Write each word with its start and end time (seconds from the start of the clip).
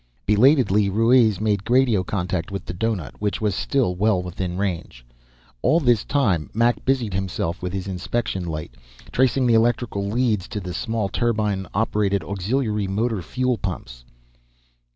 Belatedly, 0.25 0.89
Ruiz 0.89 1.39
made 1.39 1.69
radio 1.69 2.03
contact 2.03 2.49
with 2.51 2.65
the 2.65 2.73
doughnut, 2.73 3.21
which 3.21 3.39
was 3.39 3.53
still 3.53 3.93
well 3.93 4.19
within 4.23 4.57
range. 4.57 5.05
All 5.61 5.79
this 5.79 6.03
time, 6.03 6.49
Mac 6.55 6.83
busied 6.83 7.13
himself 7.13 7.61
with 7.61 7.71
his 7.71 7.85
inspection 7.85 8.43
light, 8.45 8.71
tracing 9.11 9.45
the 9.45 9.53
electrical 9.53 10.03
leads 10.07 10.47
to 10.47 10.59
the 10.59 10.73
small, 10.73 11.07
turbine 11.07 11.67
operated 11.75 12.23
auxiliary 12.23 12.87
motor 12.87 13.21
fuel 13.21 13.59
pumps. 13.59 14.03